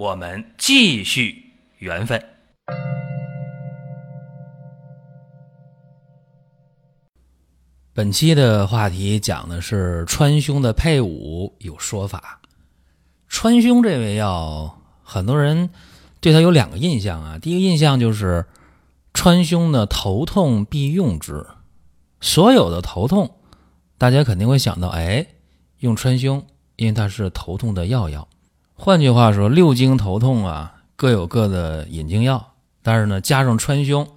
[0.00, 2.24] 我们继续缘分。
[7.92, 12.40] 本期的话题讲的是川芎的配伍有说法。
[13.28, 15.68] 川芎这味药，很多人
[16.22, 17.38] 对它有两个印象啊。
[17.38, 18.46] 第一个印象就是
[19.12, 21.46] 川芎的头痛必用之，
[22.22, 23.34] 所有的头痛，
[23.98, 25.26] 大家肯定会想到，哎，
[25.80, 26.42] 用川芎，
[26.76, 28.26] 因为它是头痛的药药。
[28.82, 34.08] 换句话说，六经头痛啊，各有各的引经药，但是呢，加上川芎，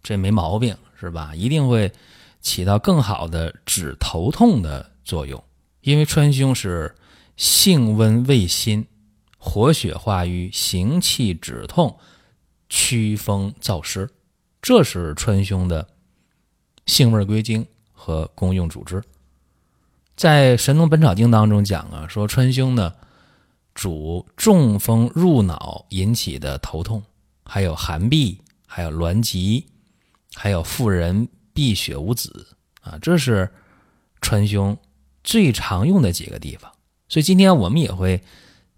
[0.00, 1.34] 这没毛病，是吧？
[1.34, 1.92] 一定会。
[2.40, 5.42] 起到更好的止头痛的作用，
[5.80, 6.92] 因为川芎是
[7.36, 8.84] 性温味辛，
[9.38, 11.96] 活血化瘀，行气止痛，
[12.68, 14.10] 祛风燥湿，
[14.60, 15.86] 这是川芎的
[16.86, 19.00] 性味归经和功用主治。
[20.16, 22.92] 在《神农本草经》当中讲啊，说川芎呢
[23.74, 27.02] 主中风入脑引起的头痛，
[27.44, 29.66] 还有寒痹，还有挛急，
[30.34, 31.28] 还有妇人。
[31.54, 33.52] 闭血无子啊，这是
[34.22, 34.74] 川芎
[35.22, 36.72] 最常用的几个地方。
[37.10, 38.22] 所以今天我们也会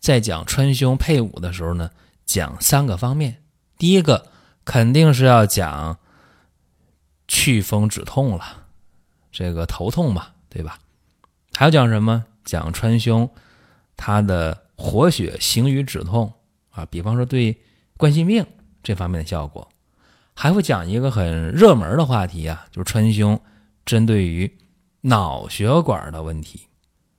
[0.01, 1.89] 在讲川芎配伍的时候呢，
[2.27, 3.45] 讲三个方面。
[3.79, 4.27] 第一个
[4.65, 5.97] 肯定是要讲
[7.29, 8.67] 祛风止痛了，
[9.31, 10.81] 这个头痛嘛，对吧？
[11.55, 12.25] 还要讲什么？
[12.45, 13.31] 讲川芎
[13.97, 16.33] 它的活血行瘀止痛
[16.71, 17.61] 啊，比方说对
[17.97, 18.45] 冠心病
[18.83, 19.69] 这方面的效果。
[20.37, 23.39] 还会讲一个很热门的话题啊，就是川芎
[23.87, 24.53] 针对于
[25.03, 26.67] 脑血管的问题，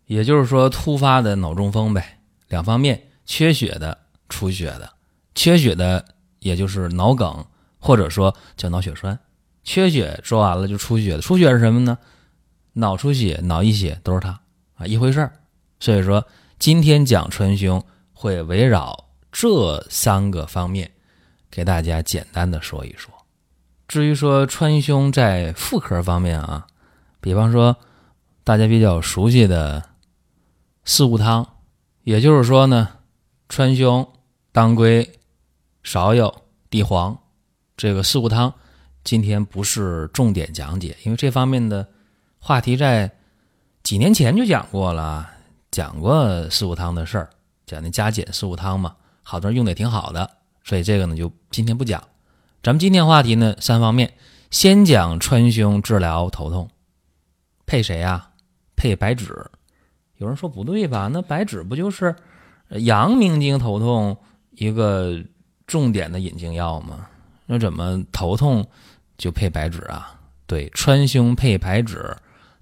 [0.05, 4.91] 也就是说突发的脑中风呗，两方面缺血的、出血的，
[5.33, 6.03] 缺血的
[6.39, 7.45] 也就是脑梗
[7.79, 9.17] 或者说叫脑血栓，
[9.63, 11.97] 缺血说完了就出血的，出血是什么呢？
[12.73, 14.41] 脑出血、脑溢血都是它
[14.73, 15.31] 啊一回事儿。
[15.79, 16.27] 所以说
[16.65, 20.89] 今天讲川芎会围绕这三个方面。
[21.51, 23.13] 给大家简单的说一说。
[23.87, 26.65] 至于说川芎在妇科方面啊，
[27.21, 27.77] 比方说
[28.43, 29.83] 大家比较熟悉的
[30.85, 31.47] 四物汤，
[32.01, 32.87] 也就是说呢，
[33.47, 34.07] 川芎、
[34.51, 35.07] 当归、
[35.83, 36.33] 芍药、
[36.71, 37.15] 地黄
[37.77, 38.51] 这个四物汤，
[39.03, 41.87] 今天不是重点讲解，因为这方面的
[42.39, 43.11] 话题在
[43.83, 45.29] 几年前就讲过了，
[45.75, 47.29] 讲过四物汤的事儿，
[47.65, 50.31] 讲那加减四物汤嘛，好多人用的也挺好的。
[50.63, 52.01] 所以这个呢，就今天不讲。
[52.63, 54.13] 咱们今天话题呢，三方面，
[54.49, 56.69] 先讲川芎治疗头痛，
[57.65, 58.29] 配谁呀？
[58.77, 59.51] 配白芷。
[60.15, 61.09] 有人说不对吧？
[61.11, 62.15] 那白芷不就是
[62.69, 64.15] 阳明经头痛
[64.51, 65.21] 一个
[65.67, 67.05] 重点的引经药吗？
[67.47, 68.65] 那怎么头痛
[69.17, 70.17] 就配白芷啊？
[70.47, 72.15] 对，川芎配白芷，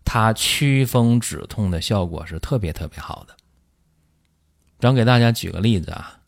[0.05, 3.35] 它祛风止痛的效果是特别特别好的。
[4.79, 6.19] 咱给大家举个例子啊。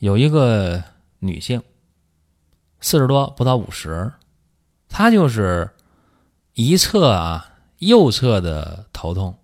[0.00, 0.82] 有一个
[1.20, 1.62] 女性，
[2.80, 4.12] 四十多不到五十，
[4.88, 5.70] 她就是
[6.52, 9.38] 一侧啊右侧的头痛，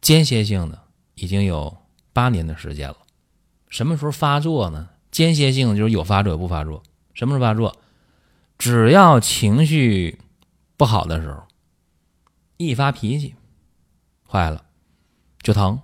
[0.00, 0.80] 间歇性的，
[1.16, 1.76] 已经有
[2.12, 2.96] 八年的时间了。
[3.68, 4.88] 什么时候发作呢？
[5.10, 6.82] 间歇性就是有发作不发作。
[7.12, 7.76] 什么时候发作？
[8.56, 10.18] 只要情绪
[10.76, 11.42] 不好的时候，
[12.66, 13.34] 一发脾气，
[14.28, 14.64] 坏了
[15.42, 15.80] 就疼。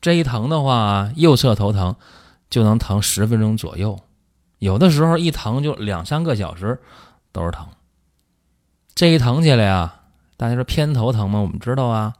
[0.00, 1.96] 这一疼的话，右侧头疼。
[2.50, 3.98] 就能疼十分钟左右，
[4.60, 6.80] 有的时候一疼就两三个小时
[7.32, 7.66] 都是疼。
[8.94, 10.02] 这一疼起来啊，
[10.36, 11.40] 大家说偏头疼吗？
[11.40, 12.14] 我们知道啊，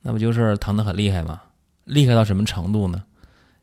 [0.00, 1.42] 那不就是疼的很厉害吗？
[1.84, 3.04] 厉害到什么程度呢？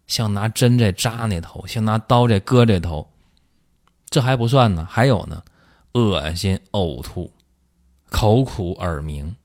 [0.06, 3.10] 像拿针在扎那头，像拿刀在割这头。
[4.08, 5.42] 这还不算呢，还有呢，
[5.94, 7.32] 恶心、呕吐、
[8.12, 9.36] 口苦、耳鸣。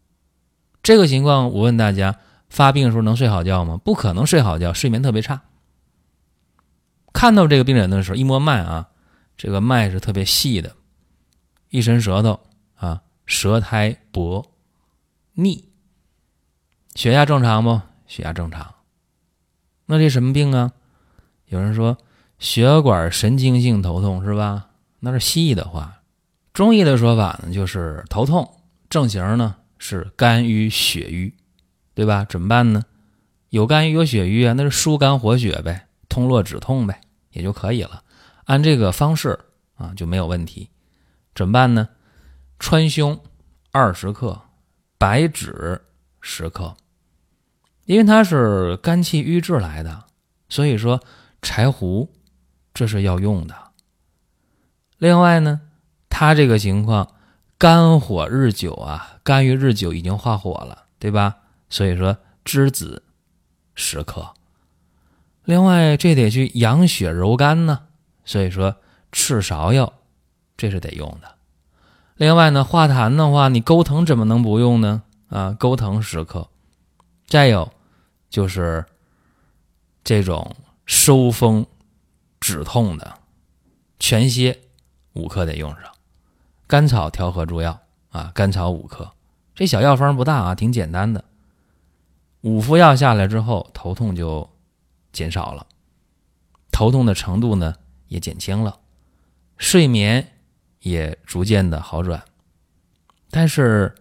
[0.89, 2.19] 这个情况，我问大家，
[2.49, 3.77] 发病的时候能睡好觉吗？
[3.77, 5.43] 不可能睡好觉，睡眠特别差。
[7.13, 8.89] 看到这个病人的时候，一摸脉啊，
[9.37, 10.75] 这个脉是特别细的，
[11.69, 12.41] 一伸舌头
[12.75, 14.51] 啊，舌苔薄
[15.35, 15.69] 腻，
[16.95, 17.83] 血压正常不？
[18.07, 18.77] 血压正常。
[19.85, 20.73] 那这什么病啊？
[21.49, 21.99] 有人说
[22.39, 24.69] 血管神经性头痛是吧？
[25.01, 26.01] 那是西医的话，
[26.55, 28.51] 中医的说法呢就是头痛，
[28.89, 31.35] 症型呢是肝郁血瘀，
[31.95, 32.25] 对吧？
[32.29, 32.83] 怎么办呢？
[33.51, 37.01] 有肝郁有血瘀啊，那是疏肝活血呗，通络止痛呗。
[37.31, 38.03] 也就可以了。
[38.47, 39.39] 按这个方式
[39.77, 40.71] 啊就没有问题。
[41.35, 41.89] 怎么办呢？
[42.59, 43.21] 川芎
[43.71, 44.41] 二十克，
[44.97, 45.83] 白芷
[46.21, 46.75] 十克。
[47.85, 50.07] 因为它是肝气郁滞来的，
[50.49, 51.01] 所以说
[51.43, 52.13] 柴胡
[52.75, 53.55] 这是要用的。
[54.97, 55.61] 另外呢，
[56.09, 57.15] 他这个情况
[57.59, 61.39] 肝火日久啊，肝郁日久已经化火了，对吧？
[61.69, 63.03] 所以说栀子
[63.75, 64.33] 十克。
[65.45, 67.87] 另外这得去养血柔肝呢，
[68.25, 68.77] 所以说
[69.11, 69.93] 赤芍药
[70.57, 71.35] 这是得用的。
[72.15, 75.03] 另外呢，化痰的话，你钩藤怎么能不用呢？
[75.29, 76.49] 啊，钩藤十克。
[77.27, 77.73] 再有。
[78.31, 78.85] 就是
[80.05, 81.65] 这种收风
[82.39, 83.15] 止痛的
[83.99, 84.61] 全蝎
[85.15, 85.91] 五克得用上，
[86.69, 87.81] 甘草调和诸药
[88.11, 89.11] 啊，甘草五克。
[89.55, 91.25] 这小药方不大啊，挺简单的。
[92.43, 94.49] 五服药下来之后，头痛就
[95.11, 95.67] 减少了，
[96.71, 97.75] 头痛的程度呢
[98.07, 98.79] 也减轻了，
[99.57, 100.35] 睡眠
[100.81, 102.23] 也逐渐的好转。
[103.31, 103.95] 但是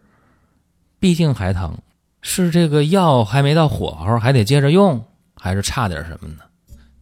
[1.00, 1.76] 毕竟还疼。
[2.22, 6.44] 是这个药还没到火候，还得接着用，还是差点什么呢？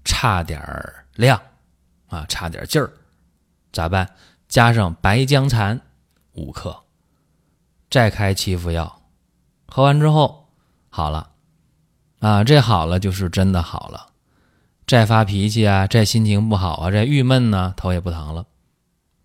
[0.03, 0.61] 差点
[1.15, 1.41] 量
[2.07, 2.93] 啊，差点劲儿，
[3.71, 4.07] 咋办？
[4.47, 5.81] 加上白姜蚕
[6.33, 6.83] 五克，
[7.89, 9.01] 再开七服药，
[9.67, 10.47] 喝完之后
[10.89, 11.29] 好了
[12.19, 14.07] 啊，这好了就是真的好了。
[14.87, 18.45] 再发脾气啊，再心情不好啊，再郁闷呢，头也不疼了。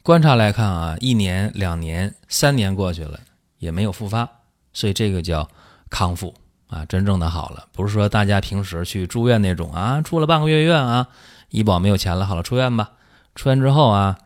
[0.03, 3.21] 观察来看啊，一年、两年、三年过去了
[3.59, 4.29] 也没有复发，
[4.73, 5.49] 所以这个叫。
[5.93, 6.33] 康复
[6.69, 11.09] 啊，真正的好了，不是说大家平时去住院那种啊，住了半个月院啊，
[11.49, 12.93] 医保没有钱了，好了出院吧。
[13.35, 14.17] 出院之后啊，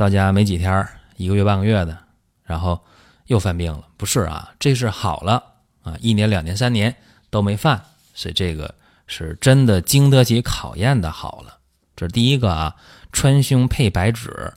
[0.00, 0.88] 到家没几天，
[1.18, 1.98] 一个月半个月的，
[2.42, 2.82] 然后
[3.26, 5.44] 又犯病了，不是啊，这是好了
[5.82, 6.96] 啊，一年两年三年
[7.28, 8.74] 都没犯，所以这个
[9.06, 11.58] 是真的经得起考验的好了。
[11.94, 12.76] 这是第一个啊，
[13.12, 14.54] 川芎配白芷，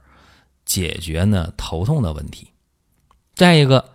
[0.64, 2.48] 解决呢头痛的问题。
[3.36, 3.90] 再一个，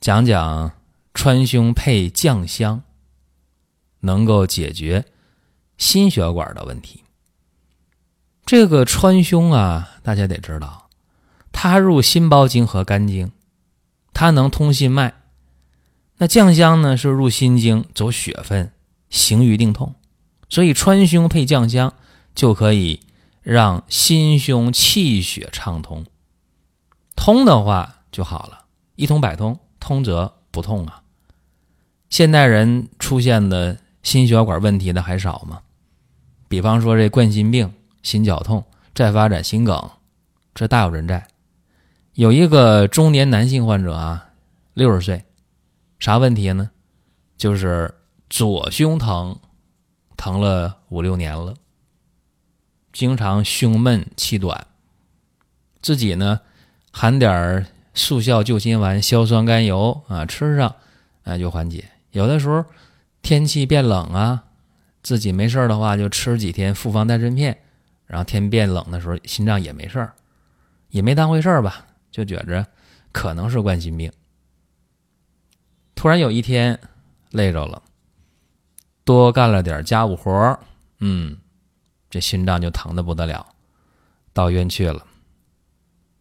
[0.00, 0.72] 讲讲。
[1.14, 2.80] 川芎配酱香，
[3.98, 5.04] 能够解决
[5.76, 7.02] 心血管的问题。
[8.48, 10.88] 这个川芎啊，大家得知道，
[11.52, 13.30] 它入心包经和肝经，
[14.14, 15.12] 它能通心脉。
[16.16, 18.72] 那酱香呢，是入心经，走血分，
[19.10, 19.94] 行瘀定痛。
[20.48, 21.92] 所以川芎配酱香，
[22.34, 23.00] 就可以
[23.42, 26.06] 让心胸气血畅通。
[27.14, 28.64] 通的话就好了，
[28.96, 31.02] 一通百通，通则不痛啊。
[32.08, 35.60] 现代人出现的心血管问题的还少吗？
[36.48, 37.74] 比方说这冠心病、
[38.08, 38.64] 心绞痛，
[38.94, 39.90] 再发展心梗，
[40.54, 41.26] 这大有人在。
[42.14, 44.30] 有一个中年男性患者啊，
[44.72, 45.26] 六十岁，
[45.98, 46.70] 啥问题呢？
[47.36, 47.94] 就是
[48.30, 49.38] 左胸疼，
[50.16, 51.54] 疼了五六年了，
[52.94, 54.66] 经常胸闷气短，
[55.82, 56.40] 自己呢
[56.90, 60.74] 含点速效救心丸、硝酸甘油啊，吃上
[61.24, 61.84] 啊就缓解。
[62.12, 62.64] 有的时候
[63.20, 64.44] 天气变冷啊，
[65.02, 67.60] 自己没事的话就吃几天复方丹参片，
[68.08, 70.12] 然后天变冷的时候心脏也没事儿，
[70.88, 72.66] 也没当回事儿吧，就觉着
[73.12, 74.10] 可能是冠心病。
[75.94, 76.80] 突然有一天
[77.30, 77.80] 累着了，
[79.04, 80.58] 多干了点家务活儿，
[80.98, 81.38] 嗯，
[82.10, 83.46] 这心脏就疼的不得了，
[84.32, 85.06] 到医院去了。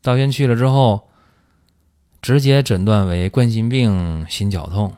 [0.03, 1.09] 到医院去了之后，
[2.21, 4.95] 直接诊断为冠心病心绞痛。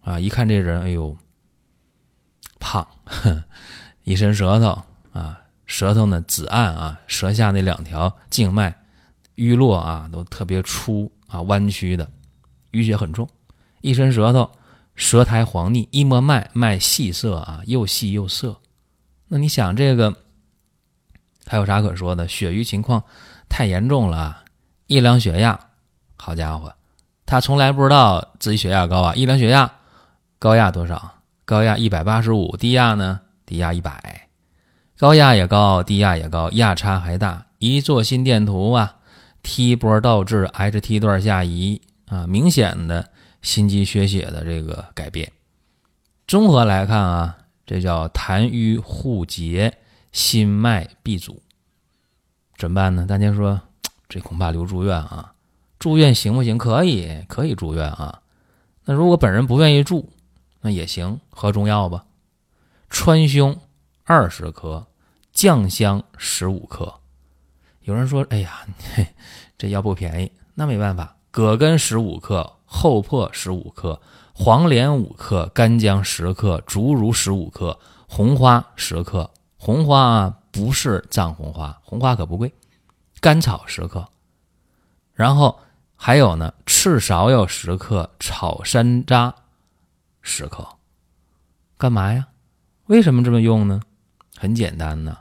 [0.00, 0.18] 啊！
[0.18, 1.14] 一看这人，哎呦，
[2.58, 2.88] 胖，
[4.04, 5.38] 一伸舌头啊，
[5.68, 8.76] 舌头呢紫暗啊，舌下那两条静脉
[9.36, 12.10] 淤络啊，都特别粗啊，弯曲的，
[12.72, 13.28] 淤血很重。
[13.82, 14.50] 一伸舌头，
[14.96, 18.56] 舌苔黄腻，一摸脉，脉细涩啊，又细又涩。
[19.28, 20.12] 那你想这个，
[21.46, 22.26] 还有啥可说的？
[22.26, 23.04] 血瘀情况
[23.48, 24.16] 太严重了。
[24.18, 24.44] 啊
[24.88, 25.60] 一量血压，
[26.16, 26.72] 好家伙，
[27.26, 29.14] 他从来不知道自己血压高啊！
[29.14, 29.70] 一量血压。
[30.38, 31.20] 高压多少？
[31.44, 33.20] 高压一百八十五，低压呢？
[33.44, 34.27] 低压一百，
[34.98, 37.46] 高压也高，低压也高，压差还大。
[37.60, 38.96] 一做心电图啊
[39.44, 43.08] ，T 波倒置，HT 段下移啊，明显的
[43.40, 45.30] 心肌缺血的这个改变。
[46.26, 49.72] 综合来看啊，这叫痰瘀互结，
[50.10, 51.40] 心脉闭阻，
[52.56, 53.06] 怎么办呢？
[53.06, 53.60] 大家说，
[54.08, 55.32] 这恐怕留住院啊？
[55.78, 56.58] 住院行不行？
[56.58, 58.22] 可以，可以住院啊。
[58.84, 60.08] 那如果本人不愿意住？
[60.60, 62.04] 那也行，喝中药吧。
[62.90, 63.56] 川芎
[64.02, 64.87] 二十克，
[65.38, 66.92] 酱香十五克。
[67.82, 68.66] 有人说：“哎呀，
[69.56, 74.00] 这药不便宜。”那没办法，葛根十五克，厚朴十五克，
[74.32, 77.78] 黄连五克，干姜十克，竹茹十五克，
[78.08, 79.30] 红花十克。
[79.56, 82.52] 红花啊，不是藏红花，红花可不贵，
[83.20, 84.08] 甘草十克，
[85.14, 85.60] 然后
[85.94, 89.32] 还有呢，赤芍药十克，炒山楂
[90.20, 90.66] 十克，
[91.76, 92.26] 干嘛呀？
[92.86, 93.80] 为什么这么用呢？
[94.36, 95.18] 很简单呢，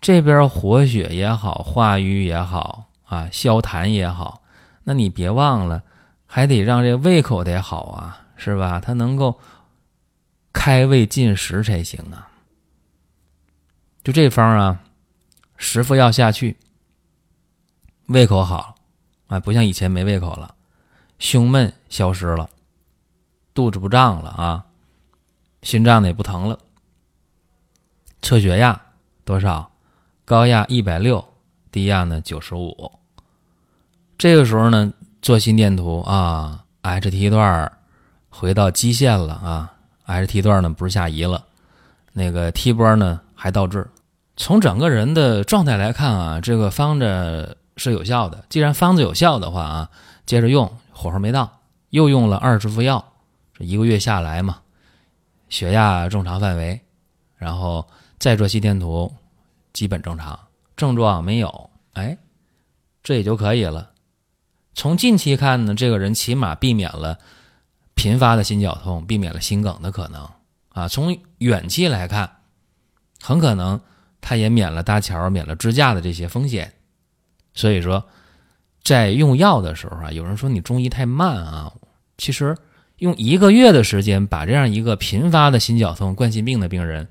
[0.00, 4.42] 这边活血也好，化瘀也好啊，消痰也好，
[4.84, 5.82] 那你别忘了，
[6.26, 8.80] 还得让这胃口得好啊，是吧？
[8.80, 9.40] 它能够
[10.52, 12.30] 开胃进食才行啊。
[14.04, 14.80] 就这方啊，
[15.56, 16.56] 十副药下去，
[18.06, 18.76] 胃口好，
[19.26, 20.54] 啊，不像以前没胃口了，
[21.18, 22.48] 胸闷消失了，
[23.52, 24.64] 肚子不胀了啊，
[25.62, 26.58] 心脏呢也不疼了。
[28.22, 28.80] 测血压
[29.24, 29.70] 多少？
[30.28, 31.24] 高压一百六，
[31.72, 32.92] 低压呢九十五。
[34.18, 34.92] 这个时候呢，
[35.22, 37.72] 做心电图啊，HT 段
[38.28, 39.72] 回到基线了啊
[40.06, 41.46] ，HT 段呢不是下移了，
[42.12, 43.88] 那个 T 波呢还倒置。
[44.36, 48.44] 从整个人的状态来看啊，这个方子是有效的。
[48.50, 49.90] 既然方子有效的话啊，
[50.26, 53.02] 接着用，火候没到，又用了二十副药，
[53.54, 54.58] 这一个月下来嘛，
[55.48, 56.78] 血压正常范围，
[57.38, 57.88] 然后。
[58.20, 59.14] 再做心电图，
[59.78, 60.36] 基本正常，
[60.76, 62.18] 症状没有，哎，
[63.00, 63.92] 这也就可以了。
[64.74, 67.16] 从近期看呢，这个人起码避免了
[67.94, 70.28] 频发的心绞痛，避免了心梗的可能
[70.70, 70.88] 啊。
[70.88, 72.38] 从远期来看，
[73.22, 73.80] 很可能
[74.20, 76.74] 他也免了搭桥、免了支架的这些风险。
[77.54, 78.04] 所以说，
[78.82, 81.72] 在用药的时候啊，有人说你中医太慢啊，
[82.16, 82.58] 其实
[82.96, 87.08] 用一个月的时间把这样一个频发的心绞痛、冠心病的病人。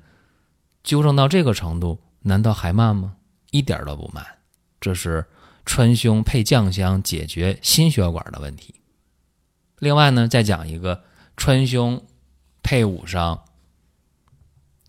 [0.84, 3.16] 纠正到这个程度，难道还慢吗？
[3.50, 4.24] 一点都不慢。
[4.80, 5.24] 这是
[5.64, 8.74] 川芎配酱香解决心血管的问题。
[9.78, 11.04] 另外呢，再讲一个
[11.36, 12.02] 川芎
[12.62, 13.44] 配伍上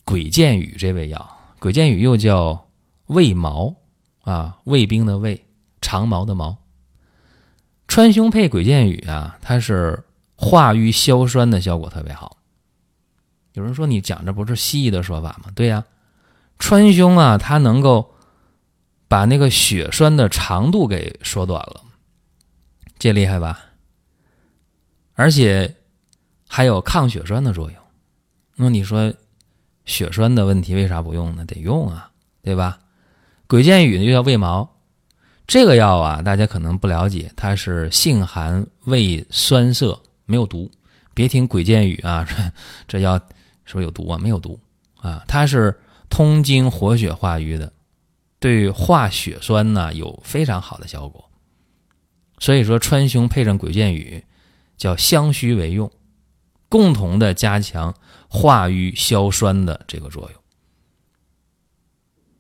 [0.04, 1.38] 鬼见雨这味药。
[1.60, 2.70] 鬼见雨又叫
[3.08, 3.76] 卫矛
[4.22, 5.46] 啊，卫兵的卫，
[5.82, 6.58] 长矛的矛。
[7.88, 10.04] 川芎配鬼见雨啊，它是
[10.36, 12.38] 化瘀消栓的效果特别好。
[13.54, 15.52] 有人说你讲这不是西医的说法吗？
[15.54, 15.84] 对呀，
[16.60, 18.14] 川芎啊，它能够
[19.08, 21.82] 把那个血栓的长度给缩短了，
[23.00, 23.60] 这厉害吧？
[25.16, 25.76] 而且
[26.48, 27.80] 还有抗血栓的作用。
[28.56, 29.12] 那你说
[29.86, 31.44] 血栓的问题为啥不用呢？
[31.46, 32.12] 得用啊，
[32.44, 32.80] 对吧？
[33.48, 34.70] 鬼见雨呢又叫胃毛，
[35.48, 40.70] 这个药啊，大家可能不了解，它是性寒、味酸涩，没有毒。
[41.16, 42.28] 别听鬼见雨啊，
[42.88, 43.18] 这药
[43.66, 44.18] 是不是有毒啊？
[44.20, 44.60] 没有毒
[45.02, 45.24] 啊！
[45.28, 45.78] 它是
[46.10, 47.72] 通经活血化瘀的，
[48.40, 51.30] 对化血栓呢有非常好的效果。
[52.40, 54.24] 所以说川芎配上鬼见雨，
[54.78, 55.92] 叫相须为用，
[56.68, 57.94] 共同的加强
[58.28, 60.42] 化瘀消栓的这个作用。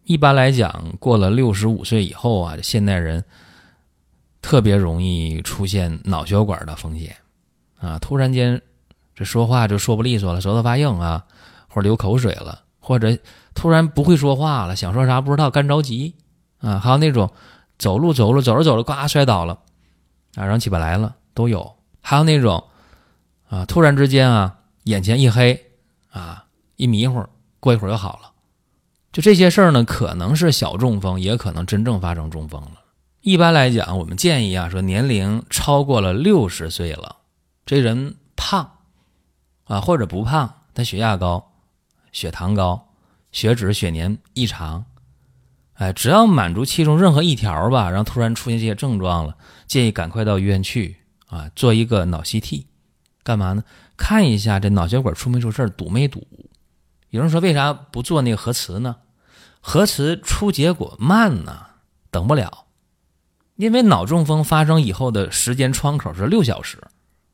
[0.03, 3.23] 一般来讲，过了六十五岁以后啊，现代人
[4.41, 7.15] 特别容易出现脑血管的风险
[7.77, 8.61] 啊，突然间。
[9.15, 11.25] 这说话就说不利索了，舌头发硬啊，
[11.67, 13.17] 或者流口水了，或者
[13.53, 16.15] 突然不会说话了，想说啥不知道，干着急
[16.59, 17.31] 啊，还有那种
[17.77, 19.59] 走路走路走着走着呱摔倒了
[20.35, 22.63] 啊，然后起不来了都有，还有那种
[23.49, 25.61] 啊，突然之间啊眼前一黑
[26.11, 27.25] 啊一迷糊，
[27.59, 28.31] 过一会儿又好了，
[29.11, 32.71] 就这些事儿呢，可能是小中风，也可能真正发生中风了。
[33.21, 37.17] 一般来讲，我们建议啊，说年龄超过了六十岁了，
[37.65, 38.71] 这人胖。
[39.65, 41.51] 啊，或者不胖，他血压高、
[42.11, 42.88] 血糖高、
[43.31, 44.85] 血脂、血粘异常，
[45.73, 52.65] 哎，只要满足其中任何一条吧，然后突然出现这些症状了，建议赶快到医院去啊，做一个脑 CT，
[53.23, 53.63] 干嘛呢？
[53.95, 56.27] 看一下这脑血管出没出事儿，堵没堵？
[57.09, 58.97] 有人说为啥不做那个核磁呢？
[59.61, 61.65] 核磁出结果慢呢，
[62.11, 62.65] 等不了，
[63.55, 66.81] 因为脑中风发生以后的时间窗口是六小时，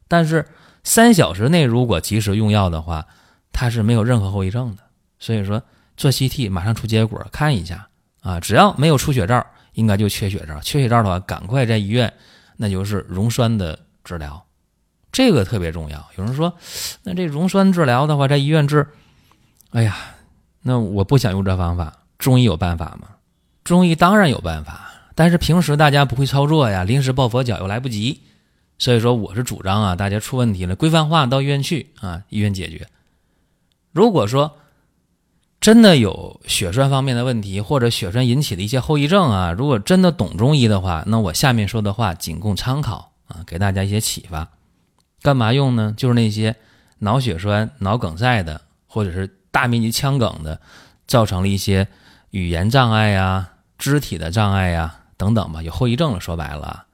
[0.07, 0.47] 但是。
[0.87, 3.07] 三小时内如果及时用药的话，
[3.51, 4.83] 它是没有任何后遗症的。
[5.17, 5.63] 所以说
[5.97, 7.87] 做 CT 马上出结果，看一下
[8.21, 10.59] 啊，只要没有出血灶，应该就缺血灶。
[10.61, 12.13] 缺血灶的话，赶快在医院，
[12.57, 14.45] 那就是溶栓的治疗，
[15.11, 16.05] 这个特别重要。
[16.17, 16.57] 有人说，
[17.03, 18.87] 那这溶栓治疗的话，在医院治，
[19.71, 19.97] 哎呀，
[20.61, 22.01] 那我不想用这方法。
[22.17, 23.09] 中医有办法吗？
[23.63, 28.21] 中医当然有办法，但是平时大家不会操作呀，临时抱佛脚又来不及。
[28.77, 32.87] 所以说，我是主张啊，大家出问题了，规范化到医院去啊，医院解决。
[33.91, 34.57] 如果说
[35.65, 44.47] 真的有血栓方面的问题，或者血栓引起的一些后遗症啊，如果真的懂中医的话，那我下面说的话仅供参考啊，给大家一些启发。
[45.23, 45.91] 干嘛用呢？
[45.97, 46.55] 就是那些
[46.99, 50.61] 脑血栓、脑梗塞的，或者是大面积腔梗的，
[51.07, 51.87] 造成了一些
[52.29, 56.19] 语言障碍呀、肢体的障碍呀等等吧，有后遗症了。
[56.19, 56.85] 说白了，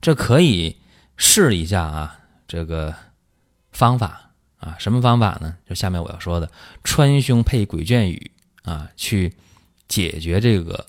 [0.00, 0.76] 这可以
[1.16, 2.94] 试一下啊，这个
[3.72, 4.29] 方法
[4.60, 5.56] 啊，什么方法呢？
[5.68, 6.48] 就下面我要说的
[6.84, 8.30] 川芎配鬼绢羽
[8.62, 9.34] 啊，去
[9.88, 10.86] 解决这个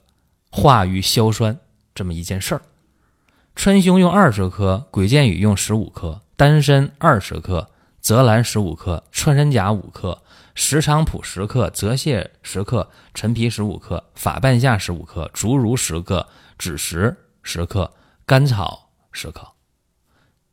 [0.52, 1.58] 化瘀消栓
[1.96, 2.62] 这么一件事儿。
[3.56, 10.22] 川芎用二十克，鬼绢羽用十五克，丹参二十克，泽兰十五克，穿山甲五克。
[10.54, 16.28] 石菖蒲十克，泽泻十克，陈皮十五克，法半夏十五克，竹茹十克，
[16.60, 17.94] 枳实十克，
[18.26, 19.48] 甘草十克。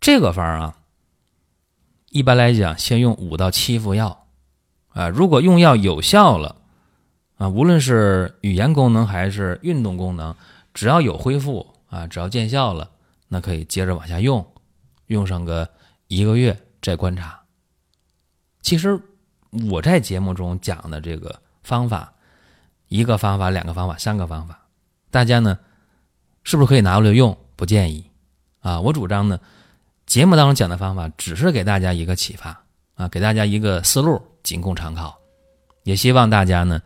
[0.00, 0.77] 这个方啊，
[2.10, 4.26] 一般来讲，先用五到七副药
[4.88, 5.08] 啊。
[5.08, 6.56] 如果用药有效了
[7.36, 10.34] 啊，无论是语言功能还是运动功能，
[10.74, 12.90] 只要有恢复啊，只要见效了，
[13.28, 14.46] 那可以接着往下用，
[15.06, 15.68] 用上个
[16.06, 17.40] 一个月再观察。
[18.62, 19.00] 其实。
[19.70, 22.12] 我在节目中讲的这个方法，
[22.88, 24.66] 一个方法、两个方法、三个方法，
[25.10, 25.58] 大家呢
[26.44, 27.34] 是不是可以拿过来用？
[27.56, 28.10] 不建议
[28.60, 28.78] 啊！
[28.82, 29.40] 我主张呢，
[30.08, 35.14] 节目当中讲的方法只是给大家一个启发啊，给大家一个思路，仅供参考。
[35.84, 36.80] 也希望大家呢，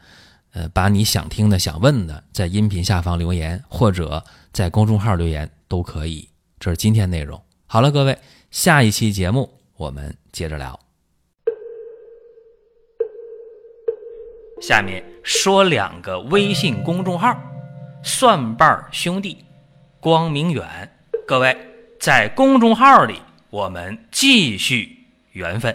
[0.53, 6.29] 呃，把你想听的、想问的，在音频下方留言，或者在公众号留言都可以。
[6.59, 7.41] 这是今天内容。
[7.67, 8.19] 好了，各位，
[8.51, 10.79] 下一期节目我们接着聊。
[14.61, 17.41] 下面说两个微信公众号：
[18.03, 19.45] 蒜瓣兄弟、
[20.01, 20.91] 光明远。
[21.25, 21.57] 各位
[22.03, 25.73] 在公众号里，我们继续缘分。